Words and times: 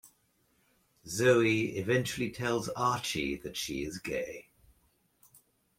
Zoe 1.05 1.77
eventually 1.77 2.31
tells 2.31 2.69
Archie 2.69 3.35
that 3.35 3.55
she 3.55 3.83
is 3.85 3.99
gay. 3.99 4.47